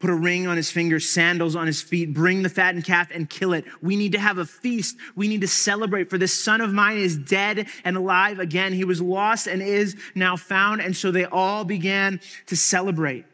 [0.04, 3.30] put a ring on his finger, sandals on his feet, bring the fattened calf and
[3.30, 3.64] kill it.
[3.80, 4.98] We need to have a feast.
[5.16, 8.74] We need to celebrate, for this son of mine is dead and alive again.
[8.74, 10.82] He was lost and is now found.
[10.82, 13.24] And so they all began to celebrate.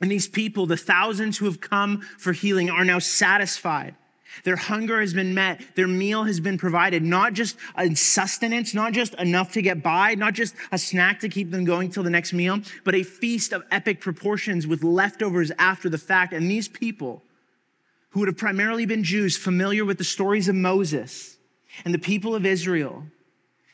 [0.00, 3.96] And these people, the thousands who have come for healing, are now satisfied.
[4.44, 5.60] Their hunger has been met.
[5.74, 7.02] Their meal has been provided.
[7.02, 7.56] Not just
[7.94, 11.90] sustenance, not just enough to get by, not just a snack to keep them going
[11.90, 16.32] till the next meal, but a feast of epic proportions with leftovers after the fact.
[16.32, 17.22] And these people,
[18.10, 21.36] who would have primarily been Jews familiar with the stories of Moses
[21.84, 23.04] and the people of Israel,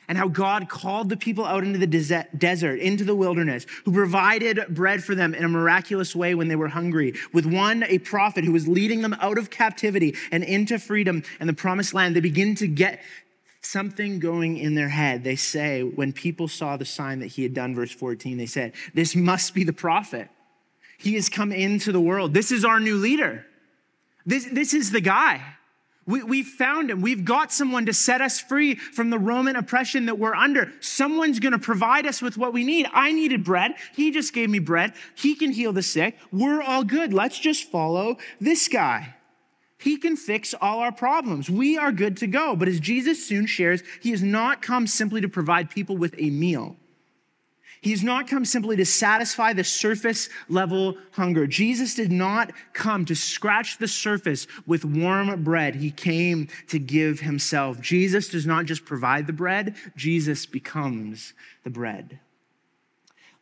[0.09, 4.65] and how God called the people out into the desert, into the wilderness, who provided
[4.71, 8.45] bread for them in a miraculous way when they were hungry, with one, a prophet
[8.45, 12.15] who was leading them out of captivity and into freedom and the promised land.
[12.17, 13.03] They begin to get
[13.61, 15.25] something going in their head.
[15.25, 18.73] They say, when people saw the sign that he had done, verse 14, they said,
[18.93, 20.29] This must be the prophet.
[20.99, 22.35] He has come into the world.
[22.35, 23.47] This is our new leader.
[24.27, 25.54] This, this is the guy.
[26.07, 27.01] We, we found him.
[27.01, 30.73] We've got someone to set us free from the Roman oppression that we're under.
[30.81, 32.87] Someone's going to provide us with what we need.
[32.93, 33.75] I needed bread.
[33.95, 34.93] He just gave me bread.
[35.15, 36.19] He can heal the sick.
[36.31, 37.15] We're all good.
[37.15, 39.15] Let's just follow this guy.
[39.79, 41.51] He can fix all our problems.
[41.51, 42.55] We are good to go.
[42.57, 46.31] But as Jesus soon shares, he has not come simply to provide people with a
[46.31, 46.77] meal.
[47.85, 51.47] He's not come simply to satisfy the surface level hunger.
[51.47, 55.74] Jesus did not come to scratch the surface with warm bread.
[55.74, 57.82] He came to give himself.
[57.82, 62.20] Jesus does not just provide the bread, Jesus becomes the bread.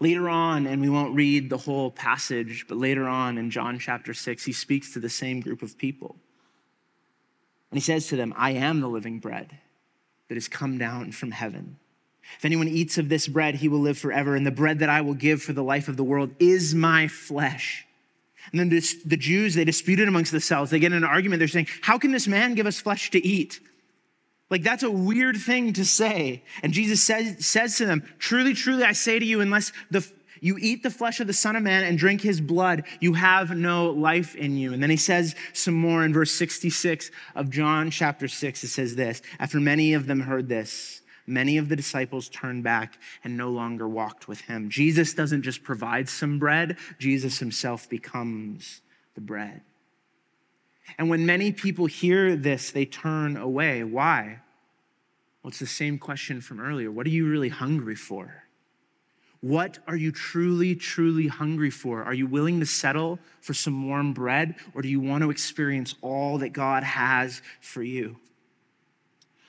[0.01, 4.13] Later on, and we won't read the whole passage, but later on in John chapter
[4.13, 6.17] 6, he speaks to the same group of people.
[7.71, 9.57] And he says to them, I am the living bread
[10.27, 11.79] that has come down from heaven.
[12.39, 14.35] If anyone eats of this bread, he will live forever.
[14.37, 17.09] And the bread that I will give for the life of the world is my
[17.09, 17.87] flesh.
[18.51, 20.71] And then this, the Jews, they disputed amongst themselves.
[20.71, 21.39] They get in an argument.
[21.39, 23.61] They're saying, How can this man give us flesh to eat?
[24.51, 26.43] Like, that's a weird thing to say.
[26.63, 30.07] And Jesus says, says to them, Truly, truly, I say to you, unless the,
[30.43, 33.57] you eat the flesh of the Son of Man and drink his blood, you have
[33.57, 34.73] no life in you.
[34.73, 38.65] And then he says some more in verse 66 of John chapter 6.
[38.65, 42.99] It says this After many of them heard this, many of the disciples turned back
[43.25, 44.69] and no longer walked with him.
[44.69, 48.81] Jesus doesn't just provide some bread, Jesus himself becomes
[49.15, 49.63] the bread.
[50.99, 53.85] And when many people hear this, they turn away.
[53.85, 54.41] Why?
[55.43, 56.91] Well, it's the same question from earlier.
[56.91, 58.43] What are you really hungry for?
[59.41, 62.05] What are you truly, truly hungry for?
[62.05, 65.97] Are you willing to settle for some warm bread, or do you want to experience
[66.01, 68.19] all that God has for you?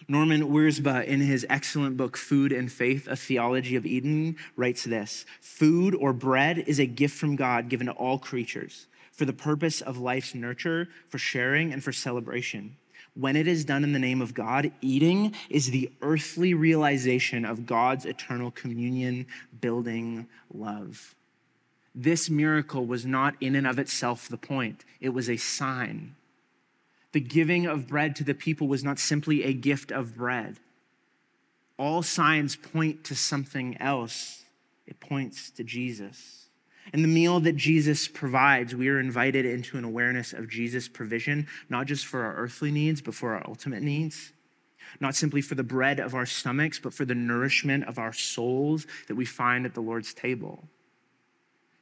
[0.07, 5.25] Norman Wirzba, in his excellent book, Food and Faith, A Theology of Eating, writes this
[5.41, 9.81] Food or bread is a gift from God given to all creatures for the purpose
[9.81, 12.75] of life's nurture, for sharing, and for celebration.
[13.15, 17.67] When it is done in the name of God, eating is the earthly realization of
[17.67, 19.27] God's eternal communion,
[19.61, 21.13] building love.
[21.93, 26.15] This miracle was not in and of itself the point, it was a sign
[27.13, 30.57] the giving of bread to the people was not simply a gift of bread.
[31.77, 34.43] All signs point to something else,
[34.85, 36.49] it points to Jesus.
[36.91, 41.47] And the meal that Jesus provides, we are invited into an awareness of Jesus' provision,
[41.69, 44.33] not just for our earthly needs, but for our ultimate needs.
[44.99, 48.85] Not simply for the bread of our stomachs, but for the nourishment of our souls
[49.07, 50.67] that we find at the Lord's table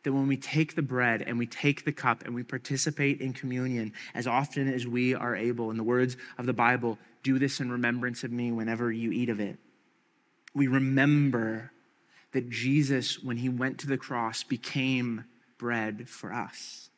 [0.04, 3.34] that when we take the bread and we take the cup and we participate in
[3.34, 7.60] communion as often as we are able, in the words of the Bible, do this
[7.60, 9.58] in remembrance of me whenever you eat of it.
[10.54, 11.72] We remember
[12.32, 15.26] that Jesus, when he went to the cross, became
[15.58, 16.90] bread for us,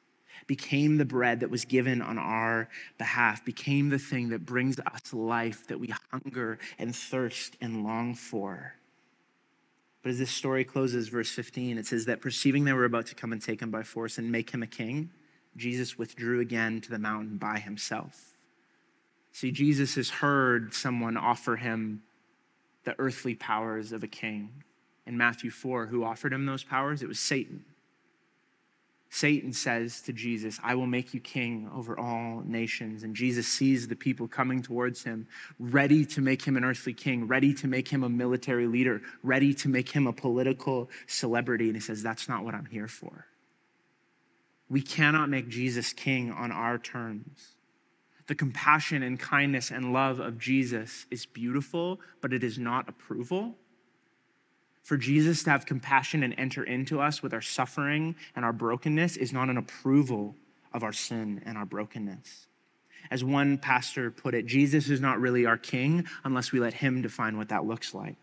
[0.47, 5.13] became the bread that was given on our behalf, became the thing that brings us
[5.13, 8.75] life that we hunger and thirst and long for.
[10.03, 13.15] But as this story closes, verse 15, it says that perceiving they were about to
[13.15, 15.09] come and take him by force and make him a king,
[15.55, 18.33] Jesus withdrew again to the mountain by himself.
[19.31, 22.03] See, Jesus has heard someone offer him
[22.83, 24.63] the earthly powers of a king.
[25.07, 27.01] In Matthew 4, who offered him those powers?
[27.01, 27.63] It was Satan.
[29.13, 33.03] Satan says to Jesus, I will make you king over all nations.
[33.03, 35.27] And Jesus sees the people coming towards him,
[35.59, 39.53] ready to make him an earthly king, ready to make him a military leader, ready
[39.53, 41.65] to make him a political celebrity.
[41.65, 43.27] And he says, That's not what I'm here for.
[44.67, 47.49] We cannot make Jesus king on our terms.
[48.25, 53.57] The compassion and kindness and love of Jesus is beautiful, but it is not approval
[54.83, 59.17] for Jesus to have compassion and enter into us with our suffering and our brokenness
[59.17, 60.35] is not an approval
[60.73, 62.47] of our sin and our brokenness.
[63.09, 67.01] As one pastor put it, Jesus is not really our king unless we let him
[67.01, 68.17] define what that looks like.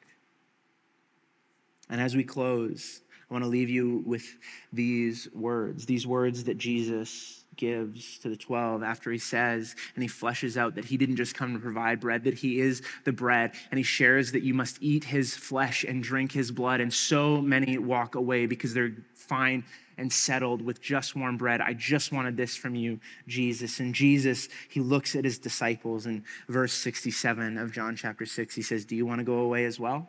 [1.88, 3.00] And as we close,
[3.30, 4.24] I want to leave you with
[4.72, 10.08] these words, these words that Jesus gives to the 12 after he says and he
[10.08, 13.52] fleshes out that he didn't just come to provide bread, that he is the bread.
[13.70, 16.80] And he shares that you must eat his flesh and drink his blood.
[16.80, 19.64] And so many walk away because they're fine
[19.98, 21.60] and settled with just warm bread.
[21.60, 22.98] I just wanted this from you,
[23.28, 23.78] Jesus.
[23.78, 28.54] And Jesus, he looks at his disciples in verse 67 of John chapter 6.
[28.54, 30.08] He says, Do you want to go away as well?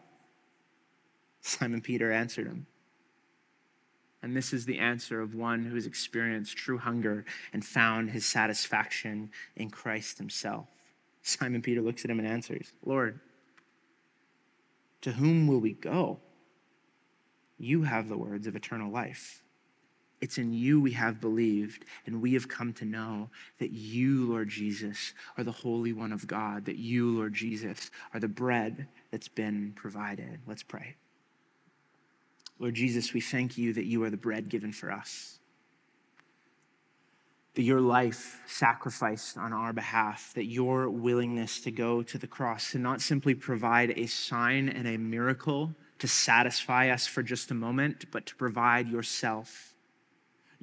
[1.41, 2.67] Simon Peter answered him.
[4.23, 8.25] And this is the answer of one who has experienced true hunger and found his
[8.25, 10.67] satisfaction in Christ himself.
[11.23, 13.19] Simon Peter looks at him and answers, Lord,
[15.01, 16.19] to whom will we go?
[17.57, 19.41] You have the words of eternal life.
[20.19, 24.49] It's in you we have believed, and we have come to know that you, Lord
[24.49, 29.27] Jesus, are the Holy One of God, that you, Lord Jesus, are the bread that's
[29.27, 30.39] been provided.
[30.45, 30.95] Let's pray.
[32.61, 35.39] Lord Jesus, we thank you that you are the bread given for us,
[37.55, 42.71] that your life sacrificed on our behalf, that your willingness to go to the cross,
[42.71, 47.55] to not simply provide a sign and a miracle to satisfy us for just a
[47.55, 49.71] moment, but to provide yourself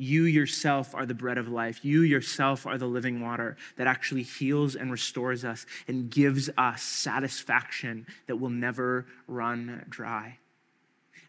[0.01, 1.85] you yourself are the bread of life.
[1.85, 6.83] You yourself are the living water that actually heals and restores us and gives us
[6.83, 10.39] satisfaction that will never run dry.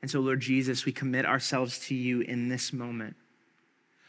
[0.02, 3.16] And so, Lord Jesus, we commit ourselves to you in this moment.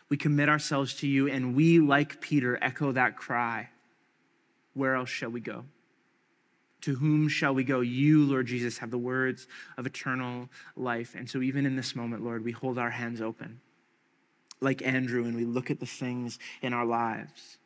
[0.08, 3.70] We commit ourselves to you, and we, like Peter, echo that cry
[4.74, 5.64] Where else shall we go?
[6.82, 7.80] To whom shall we go?
[7.80, 11.14] You, Lord Jesus, have the words of eternal life.
[11.14, 13.60] And so, even in this moment, Lord, we hold our hands open
[14.60, 17.58] like Andrew and we look at the things in our lives.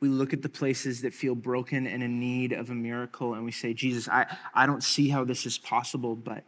[0.00, 3.44] We look at the places that feel broken and in need of a miracle, and
[3.44, 6.42] we say, Jesus, I, I don't see how this is possible, but,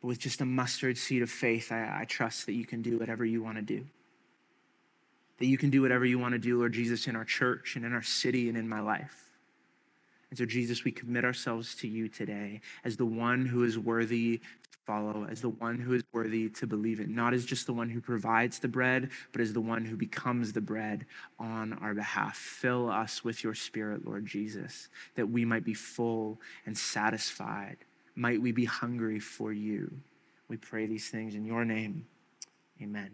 [0.00, 2.98] but with just a mustard seed of faith, I, I trust that you can do
[2.98, 3.86] whatever you want to do.
[5.38, 7.84] That you can do whatever you want to do, Lord Jesus, in our church and
[7.84, 9.28] in our city and in my life.
[10.30, 14.38] And so, Jesus, we commit ourselves to you today as the one who is worthy
[14.38, 17.72] to follow, as the one who is worthy to believe it, not as just the
[17.72, 21.06] one who provides the bread, but as the one who becomes the bread
[21.38, 22.36] on our behalf.
[22.36, 27.78] Fill us with your spirit, Lord Jesus, that we might be full and satisfied.
[28.18, 29.92] Might we be hungry for you.
[30.48, 32.04] We pray these things in your name.
[32.82, 33.12] Amen.